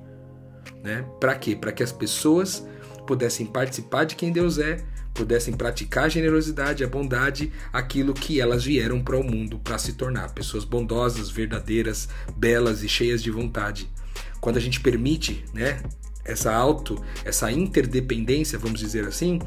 Né? 0.84 1.06
Para 1.20 1.36
quê? 1.36 1.56
Para 1.56 1.72
que 1.72 1.84
as 1.84 1.92
pessoas 1.92 2.66
pudessem 3.08 3.46
participar 3.46 4.06
de 4.06 4.16
quem 4.16 4.32
Deus 4.32 4.58
é, 4.58 4.84
pudessem 5.14 5.56
praticar 5.56 6.06
a 6.06 6.10
generosidade, 6.10 6.84
a 6.84 6.88
bondade, 6.88 7.52
aquilo 7.72 8.14
que 8.14 8.42
elas 8.42 8.64
vieram 8.66 9.02
para 9.02 9.18
o 9.18 9.24
mundo 9.24 9.58
para 9.58 9.78
se 9.78 9.94
tornar 9.94 10.34
pessoas 10.34 10.66
bondosas, 10.66 11.30
verdadeiras, 11.30 12.10
belas 12.36 12.84
e 12.84 12.90
cheias 12.90 13.24
de 13.24 13.32
vontade. 13.32 13.90
Quando 14.42 14.58
a 14.58 14.60
gente 14.62 14.80
permite, 14.82 15.44
né, 15.54 15.82
essa 16.26 16.54
auto, 16.54 17.02
essa 17.24 17.52
interdependência, 17.52 18.58
vamos 18.58 18.80
dizer 18.80 19.06
assim, 19.08 19.40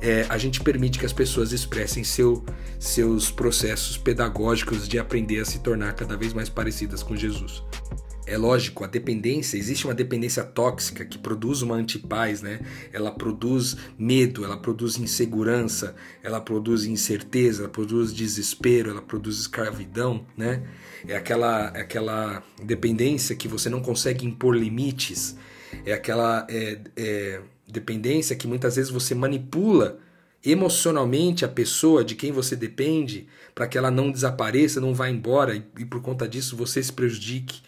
é, 0.00 0.26
a 0.28 0.36
gente 0.36 0.60
permite 0.60 0.98
que 0.98 1.06
as 1.06 1.12
pessoas 1.12 1.52
expressem 1.52 2.02
seu, 2.02 2.44
seus 2.80 3.30
processos 3.30 3.96
pedagógicos 3.96 4.88
de 4.88 4.98
aprender 4.98 5.40
a 5.40 5.44
se 5.44 5.60
tornar 5.60 5.92
cada 5.94 6.16
vez 6.16 6.32
mais 6.32 6.48
parecidas 6.48 7.02
com 7.02 7.14
Jesus. 7.14 7.62
É 8.24 8.38
lógico, 8.38 8.84
a 8.84 8.86
dependência, 8.86 9.56
existe 9.56 9.84
uma 9.84 9.94
dependência 9.94 10.44
tóxica 10.44 11.04
que 11.04 11.18
produz 11.18 11.60
uma 11.60 11.74
antipaz, 11.74 12.40
né? 12.40 12.60
Ela 12.92 13.10
produz 13.10 13.76
medo, 13.98 14.44
ela 14.44 14.56
produz 14.56 14.96
insegurança, 14.96 15.96
ela 16.22 16.40
produz 16.40 16.84
incerteza, 16.84 17.62
ela 17.62 17.68
produz 17.68 18.12
desespero, 18.14 18.90
ela 18.90 19.02
produz 19.02 19.38
escravidão, 19.38 20.24
né? 20.36 20.62
É 21.06 21.16
aquela, 21.16 21.72
é 21.74 21.80
aquela 21.80 22.42
dependência 22.62 23.34
que 23.34 23.48
você 23.48 23.68
não 23.68 23.80
consegue 23.80 24.24
impor 24.24 24.56
limites, 24.56 25.36
é 25.84 25.92
aquela 25.92 26.46
é, 26.48 26.78
é, 26.96 27.40
dependência 27.66 28.36
que 28.36 28.46
muitas 28.46 28.76
vezes 28.76 28.90
você 28.90 29.14
manipula 29.14 29.98
emocionalmente 30.44 31.44
a 31.44 31.48
pessoa 31.48 32.04
de 32.04 32.14
quem 32.14 32.32
você 32.32 32.56
depende 32.56 33.28
para 33.54 33.66
que 33.66 33.78
ela 33.78 33.90
não 33.90 34.10
desapareça, 34.10 34.80
não 34.80 34.94
vá 34.94 35.08
embora 35.08 35.54
e, 35.54 35.64
e 35.78 35.84
por 35.84 36.02
conta 36.02 36.28
disso 36.28 36.56
você 36.56 36.82
se 36.82 36.92
prejudique 36.92 37.62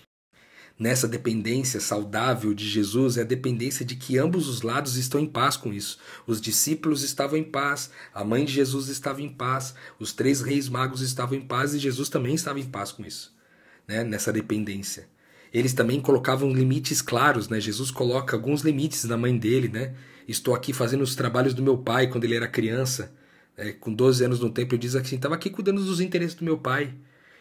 nessa 0.79 1.07
dependência 1.07 1.81
saudável 1.81 2.53
de 2.53 2.69
Jesus 2.69 3.17
é 3.17 3.23
a 3.23 3.25
dependência 3.25 3.85
de 3.85 3.95
que 3.95 4.19
ambos 4.19 4.49
os 4.49 4.63
lados 4.63 4.97
estão 4.97 5.21
em 5.21 5.27
paz 5.27 5.57
com 5.57 5.73
isso. 5.73 5.99
Os 6.27 6.41
discípulos 6.41 7.03
estavam 7.03 7.39
em 7.39 7.45
paz, 7.45 7.91
a 8.13 8.25
mãe 8.25 8.45
de 8.45 8.53
Jesus 8.53 8.89
estava 8.89 9.23
em 9.23 9.29
paz, 9.29 9.75
os 9.99 10.13
três 10.13 10.41
reis 10.41 10.69
magos 10.69 11.01
estavam 11.01 11.37
em 11.39 11.43
paz 11.43 11.75
e 11.75 11.79
Jesus 11.79 12.09
também 12.09 12.35
estava 12.35 12.59
em 12.59 12.67
paz 12.67 12.93
com 12.93 13.05
isso, 13.05 13.35
né? 13.87 14.03
nessa 14.05 14.33
dependência. 14.33 15.09
Eles 15.55 15.73
também 15.73 16.01
colocavam 16.01 16.53
limites 16.53 17.01
claros, 17.01 17.49
né? 17.49 17.61
Jesus 17.61 17.93
coloca 17.93 18.37
alguns 18.37 18.63
limites 18.63 19.05
na 19.05 19.17
mãe 19.17 19.39
dele, 19.39 19.69
né? 19.69 19.95
Estou 20.27 20.55
aqui 20.55 20.73
fazendo 20.73 21.03
os 21.03 21.15
trabalhos 21.15 21.55
do 21.55 21.63
meu 21.63 21.79
pai 21.79 22.09
quando 22.09 22.25
ele 22.25 22.35
era 22.35 22.49
criança, 22.49 23.15
é, 23.57 23.73
com 23.73 23.95
12 23.95 24.25
anos 24.25 24.41
no 24.41 24.51
templo, 24.51 24.77
diz 24.77 24.97
assim: 24.97 25.15
estava 25.15 25.37
aqui 25.37 25.49
cuidando 25.51 25.85
dos 25.85 26.01
interesses 26.01 26.35
do 26.35 26.45
meu 26.45 26.59
pai 26.59 26.93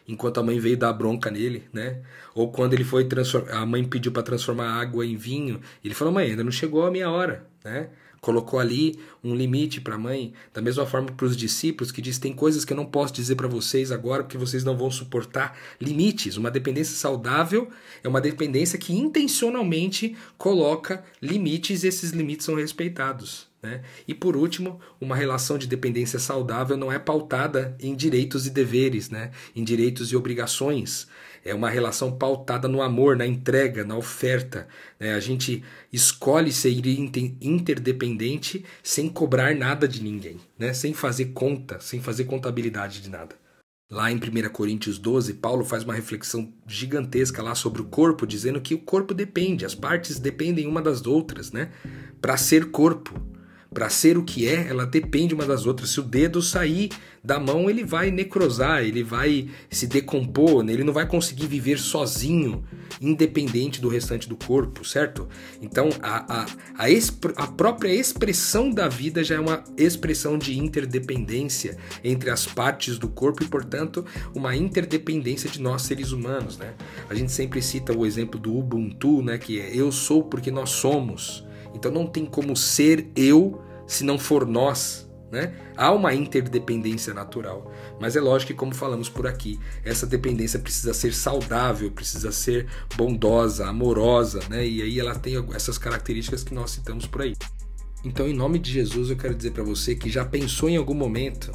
enquanto 0.06 0.38
a 0.38 0.42
mãe 0.42 0.58
veio 0.60 0.76
dar 0.76 0.92
bronca 0.92 1.30
nele, 1.30 1.64
né? 1.72 2.02
Ou 2.34 2.52
quando 2.52 2.74
ele 2.74 2.84
foi 2.84 3.04
transformar, 3.04 3.52
a 3.52 3.66
mãe 3.66 3.82
pediu 3.84 4.12
para 4.12 4.22
transformar 4.22 4.80
água 4.80 5.04
em 5.04 5.16
vinho, 5.16 5.60
ele 5.82 5.94
falou: 5.94 6.12
"Mãe, 6.12 6.30
ainda 6.30 6.44
não 6.44 6.52
chegou 6.52 6.84
a 6.86 6.90
minha 6.90 7.10
hora", 7.10 7.46
né? 7.64 7.88
Colocou 8.24 8.58
ali 8.58 8.98
um 9.22 9.34
limite 9.34 9.82
para 9.82 9.96
a 9.96 9.98
mãe, 9.98 10.32
da 10.54 10.62
mesma 10.62 10.86
forma 10.86 11.12
para 11.12 11.26
os 11.26 11.36
discípulos 11.36 11.92
que 11.92 12.00
diz: 12.00 12.18
"Tem 12.18 12.32
coisas 12.32 12.64
que 12.64 12.72
eu 12.72 12.76
não 12.76 12.86
posso 12.86 13.12
dizer 13.12 13.34
para 13.34 13.46
vocês 13.46 13.92
agora 13.92 14.22
porque 14.22 14.38
vocês 14.38 14.64
não 14.64 14.78
vão 14.78 14.90
suportar 14.90 15.54
limites". 15.78 16.38
Uma 16.38 16.50
dependência 16.50 16.96
saudável 16.96 17.68
é 18.02 18.08
uma 18.08 18.22
dependência 18.22 18.78
que 18.78 18.94
intencionalmente 18.94 20.16
coloca 20.38 21.04
limites 21.20 21.84
e 21.84 21.88
esses 21.88 22.12
limites 22.12 22.46
são 22.46 22.54
respeitados. 22.54 23.46
Né? 23.64 23.82
E 24.08 24.14
por 24.14 24.36
último, 24.36 24.80
uma 24.98 25.16
relação 25.16 25.58
de 25.58 25.66
dependência 25.66 26.18
saudável 26.18 26.78
não 26.78 26.90
é 26.90 26.98
pautada 26.98 27.76
em 27.78 27.94
direitos 27.94 28.46
e 28.46 28.50
deveres, 28.50 29.10
né? 29.10 29.32
em 29.54 29.62
direitos 29.62 30.12
e 30.12 30.16
obrigações. 30.16 31.08
É 31.44 31.54
uma 31.54 31.68
relação 31.68 32.16
pautada 32.16 32.66
no 32.66 32.80
amor, 32.80 33.16
na 33.16 33.26
entrega, 33.26 33.84
na 33.84 33.96
oferta. 33.96 34.66
Né? 34.98 35.14
A 35.14 35.20
gente 35.20 35.62
escolhe 35.92 36.50
ser 36.50 36.70
interdependente 37.40 38.64
sem 38.82 39.08
cobrar 39.08 39.54
nada 39.54 39.86
de 39.86 40.02
ninguém, 40.02 40.40
né? 40.58 40.72
sem 40.72 40.94
fazer 40.94 41.26
conta, 41.26 41.78
sem 41.80 42.00
fazer 42.00 42.24
contabilidade 42.24 43.02
de 43.02 43.10
nada. 43.10 43.36
Lá 43.90 44.10
em 44.10 44.16
1 44.16 44.48
Coríntios 44.50 44.98
12, 44.98 45.34
Paulo 45.34 45.64
faz 45.64 45.84
uma 45.84 45.92
reflexão 45.92 46.52
gigantesca 46.66 47.42
lá 47.42 47.54
sobre 47.54 47.82
o 47.82 47.84
corpo, 47.84 48.26
dizendo 48.26 48.60
que 48.60 48.74
o 48.74 48.78
corpo 48.78 49.12
depende, 49.12 49.66
as 49.66 49.74
partes 49.74 50.18
dependem 50.18 50.66
uma 50.66 50.80
das 50.80 51.04
outras, 51.06 51.52
né? 51.52 51.70
Para 52.20 52.38
ser 52.38 52.70
corpo 52.70 53.14
para 53.74 53.90
ser 53.90 54.16
o 54.16 54.22
que 54.22 54.48
é, 54.48 54.68
ela 54.68 54.86
depende 54.86 55.34
uma 55.34 55.44
das 55.44 55.66
outras. 55.66 55.90
Se 55.90 55.98
o 55.98 56.02
dedo 56.02 56.40
sair 56.40 56.90
da 57.22 57.40
mão, 57.40 57.68
ele 57.68 57.82
vai 57.82 58.10
necrosar, 58.10 58.84
ele 58.84 59.02
vai 59.02 59.48
se 59.68 59.88
decompor, 59.88 60.62
né? 60.62 60.72
ele 60.72 60.84
não 60.84 60.92
vai 60.92 61.06
conseguir 61.08 61.48
viver 61.48 61.78
sozinho, 61.78 62.62
independente 63.00 63.80
do 63.80 63.88
restante 63.88 64.28
do 64.28 64.36
corpo, 64.36 64.84
certo? 64.84 65.28
Então, 65.60 65.88
a, 66.00 66.42
a, 66.42 66.46
a, 66.78 66.86
a 67.36 67.46
própria 67.48 67.88
expressão 67.92 68.70
da 68.70 68.88
vida 68.88 69.24
já 69.24 69.34
é 69.34 69.40
uma 69.40 69.64
expressão 69.76 70.38
de 70.38 70.56
interdependência 70.56 71.76
entre 72.04 72.30
as 72.30 72.46
partes 72.46 72.96
do 72.96 73.08
corpo 73.08 73.42
e, 73.42 73.48
portanto, 73.48 74.04
uma 74.34 74.54
interdependência 74.54 75.50
de 75.50 75.60
nós 75.60 75.82
seres 75.82 76.12
humanos, 76.12 76.58
né? 76.58 76.74
A 77.08 77.14
gente 77.14 77.32
sempre 77.32 77.60
cita 77.60 77.96
o 77.96 78.06
exemplo 78.06 78.38
do 78.38 78.56
Ubuntu, 78.56 79.22
né? 79.22 79.36
Que 79.38 79.58
é 79.58 79.74
eu 79.74 79.90
sou 79.90 80.22
porque 80.22 80.50
nós 80.50 80.70
somos. 80.70 81.44
Então 81.74 81.90
não 81.90 82.06
tem 82.06 82.24
como 82.24 82.56
ser 82.56 83.08
eu 83.16 83.60
se 83.86 84.04
não 84.04 84.18
for 84.18 84.46
nós. 84.46 85.04
Né? 85.32 85.52
Há 85.76 85.90
uma 85.90 86.14
interdependência 86.14 87.12
natural, 87.12 87.72
mas 88.00 88.14
é 88.14 88.20
lógico 88.20 88.52
que, 88.52 88.58
como 88.58 88.72
falamos 88.72 89.08
por 89.08 89.26
aqui, 89.26 89.58
essa 89.84 90.06
dependência 90.06 90.60
precisa 90.60 90.94
ser 90.94 91.12
saudável, 91.12 91.90
precisa 91.90 92.30
ser 92.30 92.68
bondosa, 92.96 93.66
amorosa, 93.66 94.40
né? 94.48 94.64
e 94.64 94.80
aí 94.80 95.00
ela 95.00 95.16
tem 95.16 95.34
essas 95.52 95.76
características 95.76 96.44
que 96.44 96.54
nós 96.54 96.70
citamos 96.70 97.06
por 97.06 97.22
aí. 97.22 97.34
Então, 98.04 98.28
em 98.28 98.34
nome 98.34 98.60
de 98.60 98.70
Jesus, 98.70 99.10
eu 99.10 99.16
quero 99.16 99.34
dizer 99.34 99.50
para 99.50 99.64
você 99.64 99.96
que 99.96 100.08
já 100.08 100.24
pensou 100.24 100.68
em 100.68 100.76
algum 100.76 100.94
momento 100.94 101.50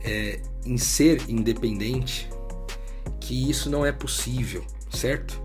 é, 0.00 0.40
em 0.64 0.76
ser 0.78 1.22
independente, 1.28 2.30
que 3.20 3.50
isso 3.50 3.68
não 3.68 3.84
é 3.84 3.92
possível, 3.92 4.64
certo? 4.90 5.40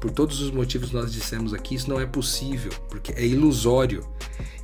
Por 0.00 0.10
todos 0.10 0.40
os 0.40 0.50
motivos 0.50 0.90
que 0.90 0.94
nós 0.94 1.12
dissemos 1.12 1.54
aqui, 1.54 1.74
isso 1.74 1.88
não 1.88 2.00
é 2.00 2.06
possível, 2.06 2.72
porque 2.88 3.12
é 3.12 3.26
ilusório. 3.26 4.06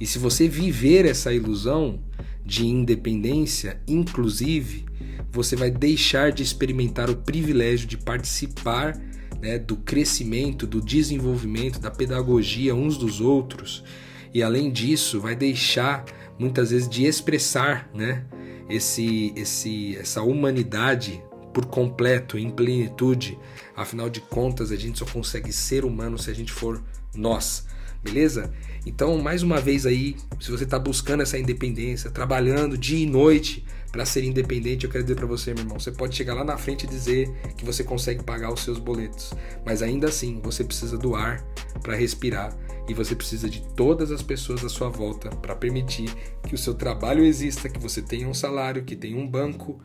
E 0.00 0.06
se 0.06 0.18
você 0.18 0.48
viver 0.48 1.04
essa 1.04 1.32
ilusão 1.32 2.00
de 2.44 2.66
independência, 2.66 3.80
inclusive, 3.86 4.84
você 5.32 5.54
vai 5.54 5.70
deixar 5.70 6.32
de 6.32 6.42
experimentar 6.42 7.08
o 7.08 7.16
privilégio 7.16 7.86
de 7.86 7.96
participar 7.96 9.00
né, 9.40 9.58
do 9.58 9.76
crescimento, 9.76 10.66
do 10.66 10.80
desenvolvimento, 10.80 11.78
da 11.78 11.90
pedagogia 11.90 12.74
uns 12.74 12.96
dos 12.96 13.20
outros. 13.20 13.84
E 14.32 14.42
além 14.42 14.70
disso, 14.70 15.20
vai 15.20 15.34
deixar 15.34 16.04
muitas 16.38 16.70
vezes 16.70 16.88
de 16.88 17.04
expressar 17.04 17.88
né, 17.94 18.24
esse, 18.68 19.32
esse, 19.36 19.96
essa 19.96 20.22
humanidade 20.22 21.22
por 21.52 21.66
completo, 21.66 22.38
em 22.38 22.50
plenitude. 22.50 23.38
Afinal 23.76 24.08
de 24.08 24.20
contas, 24.20 24.70
a 24.70 24.76
gente 24.76 24.98
só 24.98 25.04
consegue 25.04 25.52
ser 25.52 25.84
humano 25.84 26.18
se 26.18 26.30
a 26.30 26.34
gente 26.34 26.52
for 26.52 26.82
nós, 27.14 27.66
beleza? 28.02 28.52
Então, 28.86 29.18
mais 29.18 29.42
uma 29.42 29.60
vez 29.60 29.84
aí, 29.86 30.16
se 30.40 30.50
você 30.50 30.64
está 30.64 30.78
buscando 30.78 31.22
essa 31.22 31.38
independência, 31.38 32.10
trabalhando 32.10 32.78
dia 32.78 32.98
e 32.98 33.06
noite 33.06 33.64
para 33.90 34.04
ser 34.04 34.24
independente, 34.24 34.84
eu 34.84 34.90
quero 34.90 35.04
dizer 35.04 35.16
para 35.16 35.26
você, 35.26 35.52
meu 35.52 35.64
irmão, 35.64 35.78
você 35.78 35.90
pode 35.90 36.14
chegar 36.14 36.34
lá 36.34 36.44
na 36.44 36.56
frente 36.56 36.84
e 36.84 36.88
dizer 36.88 37.28
que 37.56 37.64
você 37.64 37.82
consegue 37.82 38.22
pagar 38.22 38.52
os 38.52 38.62
seus 38.62 38.78
boletos, 38.78 39.32
mas 39.64 39.82
ainda 39.82 40.08
assim 40.08 40.40
você 40.42 40.62
precisa 40.62 40.96
do 40.96 41.14
ar 41.14 41.44
para 41.82 41.96
respirar 41.96 42.56
e 42.88 42.94
você 42.94 43.14
precisa 43.14 43.48
de 43.48 43.62
todas 43.74 44.10
as 44.10 44.22
pessoas 44.22 44.64
à 44.64 44.68
sua 44.68 44.88
volta 44.88 45.30
para 45.30 45.56
permitir 45.56 46.12
que 46.46 46.54
o 46.54 46.58
seu 46.58 46.74
trabalho 46.74 47.24
exista, 47.24 47.68
que 47.68 47.78
você 47.78 48.00
tenha 48.02 48.28
um 48.28 48.34
salário, 48.34 48.84
que 48.84 48.96
tenha 48.96 49.16
um 49.16 49.26
banco, 49.26 49.80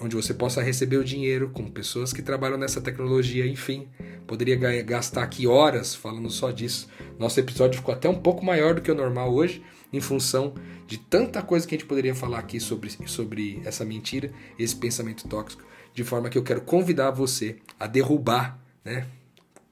onde 0.00 0.14
você 0.14 0.32
possa 0.32 0.62
receber 0.62 0.96
o 0.96 1.04
dinheiro 1.04 1.50
com 1.50 1.70
pessoas 1.70 2.12
que 2.12 2.22
trabalham 2.22 2.58
nessa 2.58 2.80
tecnologia, 2.80 3.46
enfim. 3.46 3.88
Poderia 4.26 4.56
gastar 4.82 5.22
aqui 5.22 5.46
horas 5.46 5.94
falando 5.94 6.30
só 6.30 6.50
disso. 6.50 6.88
Nosso 7.18 7.40
episódio 7.40 7.78
ficou 7.78 7.94
até 7.94 8.08
um 8.08 8.20
pouco 8.20 8.44
maior 8.44 8.74
do 8.74 8.80
que 8.80 8.90
o 8.90 8.94
normal 8.94 9.32
hoje, 9.32 9.62
em 9.92 10.00
função 10.00 10.54
de 10.86 10.98
tanta 10.98 11.42
coisa 11.42 11.66
que 11.66 11.74
a 11.74 11.78
gente 11.78 11.88
poderia 11.88 12.14
falar 12.14 12.38
aqui 12.38 12.60
sobre, 12.60 12.90
sobre 13.06 13.60
essa 13.64 13.84
mentira, 13.84 14.32
esse 14.58 14.76
pensamento 14.76 15.26
tóxico, 15.28 15.62
de 15.94 16.04
forma 16.04 16.28
que 16.28 16.38
eu 16.38 16.42
quero 16.42 16.60
convidar 16.60 17.10
você 17.10 17.56
a 17.78 17.86
derrubar, 17.86 18.58
né, 18.84 19.06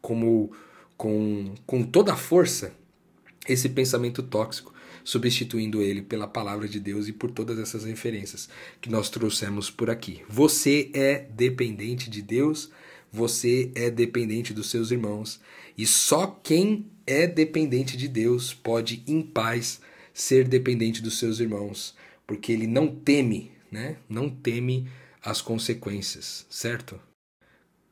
como 0.00 0.50
com, 0.96 1.54
com 1.66 1.82
toda 1.82 2.12
a 2.12 2.16
força, 2.16 2.74
esse 3.48 3.68
pensamento 3.68 4.22
tóxico 4.22 4.74
substituindo 5.06 5.80
ele 5.80 6.02
pela 6.02 6.26
palavra 6.26 6.66
de 6.66 6.80
Deus 6.80 7.06
e 7.06 7.12
por 7.12 7.30
todas 7.30 7.60
essas 7.60 7.84
referências 7.84 8.48
que 8.80 8.90
nós 8.90 9.08
trouxemos 9.08 9.70
por 9.70 9.88
aqui. 9.88 10.22
Você 10.28 10.90
é 10.92 11.28
dependente 11.30 12.10
de 12.10 12.20
Deus, 12.20 12.72
você 13.12 13.70
é 13.76 13.88
dependente 13.88 14.52
dos 14.52 14.68
seus 14.68 14.90
irmãos, 14.90 15.40
e 15.78 15.86
só 15.86 16.26
quem 16.42 16.90
é 17.06 17.24
dependente 17.24 17.96
de 17.96 18.08
Deus 18.08 18.52
pode, 18.52 19.04
em 19.06 19.22
paz, 19.22 19.80
ser 20.20 20.48
dependente 20.48 21.02
dos 21.02 21.18
seus 21.18 21.40
irmãos, 21.40 21.94
porque 22.26 22.52
ele 22.52 22.66
não 22.66 22.88
teme 22.88 23.56
né? 23.70 23.96
Não 24.08 24.28
teme 24.28 24.88
as 25.22 25.40
consequências, 25.40 26.46
certo? 26.48 26.98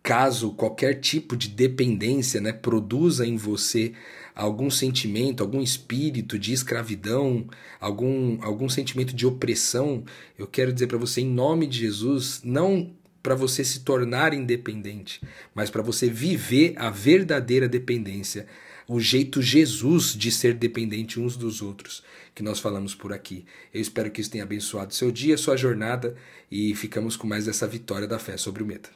Caso 0.02 0.52
qualquer 0.52 1.00
tipo 1.00 1.35
de 1.37 1.49
dependência, 1.49 2.40
né, 2.40 2.52
produza 2.52 3.26
em 3.26 3.37
você 3.37 3.95
algum 4.35 4.69
sentimento, 4.71 5.43
algum 5.43 5.62
espírito 5.62 6.38
de 6.38 6.52
escravidão, 6.52 7.47
algum 7.81 8.43
algum 8.43 8.69
sentimento 8.69 9.14
de 9.14 9.26
opressão, 9.26 10.04
eu 10.38 10.47
quero 10.47 10.73
dizer 10.73 10.88
para 10.88 10.99
você 10.99 11.23
em 11.23 11.26
nome 11.26 11.66
de 11.66 11.78
Jesus, 11.78 12.43
não 12.45 12.95
para 13.23 13.35
você 13.35 13.64
se 13.64 13.81
tornar 13.81 14.35
independente, 14.35 15.23
mas 15.54 15.71
para 15.71 15.83
você 15.83 16.11
viver 16.11 16.75
a 16.76 16.90
verdadeira 16.90 17.66
dependência, 17.66 18.47
o 18.87 19.00
jeito 19.00 19.41
Jesus 19.41 20.14
de 20.14 20.31
ser 20.31 20.55
dependente 20.55 21.19
uns 21.19 21.37
dos 21.37 21.62
outros, 21.62 22.03
que 22.35 22.43
nós 22.43 22.59
falamos 22.59 22.95
por 22.95 23.12
aqui. 23.12 23.45
Eu 23.73 23.81
espero 23.81 24.11
que 24.11 24.21
isso 24.21 24.31
tenha 24.31 24.45
abençoado 24.45 24.95
seu 24.95 25.11
dia, 25.11 25.37
sua 25.37 25.57
jornada 25.57 26.14
e 26.50 26.75
ficamos 26.75 27.17
com 27.17 27.26
mais 27.26 27.49
essa 27.49 27.67
vitória 27.67 28.07
da 28.07 28.19
fé 28.19 28.37
sobre 28.37 28.62
o 28.62 28.67
medo. 28.67 28.91